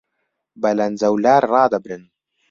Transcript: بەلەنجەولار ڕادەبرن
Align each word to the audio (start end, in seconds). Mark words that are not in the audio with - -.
بەلەنجەولار 0.61 1.43
ڕادەبرن 1.53 2.03